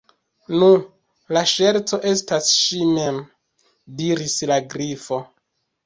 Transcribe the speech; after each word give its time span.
"Nu, 0.61 0.69
la 1.37 1.43
ŝerco 1.51 2.01
estas 2.13 2.51
ŝi_ 2.63 2.83
mem," 2.99 3.23
diris 4.03 4.43
la 4.55 4.63
Grifo. 4.77 5.25